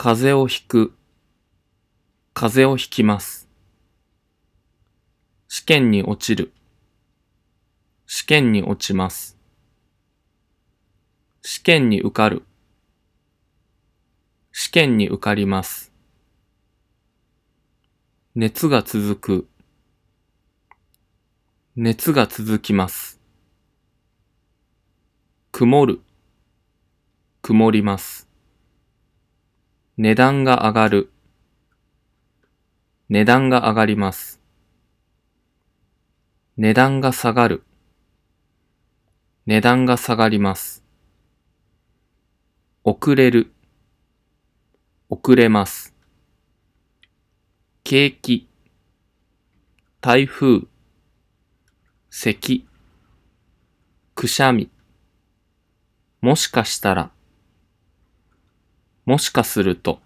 [0.00, 0.94] 風邪をひく、
[2.32, 3.48] 風邪をひきます。
[5.48, 6.52] 試験に落ちる、
[8.06, 9.36] 試験に落ちます。
[11.42, 12.44] 試験に受かる、
[14.52, 15.90] 試験に受かります。
[18.36, 19.48] 熱が続く、
[21.74, 23.20] 熱が続きます。
[25.50, 26.00] 曇る、
[27.42, 28.27] 曇ります。
[30.00, 31.12] 値段が上がる、
[33.08, 34.40] 値段が上がります。
[36.56, 37.64] 値段が下がる、
[39.46, 40.84] 値段が下がります。
[42.84, 43.52] 遅れる、
[45.08, 45.96] 遅れます。
[47.82, 48.48] 景気、
[50.00, 50.60] 台風、
[52.08, 52.68] 咳、
[54.14, 54.70] くしゃみ、
[56.20, 57.10] もしかしたら、
[59.08, 60.00] もしかすると、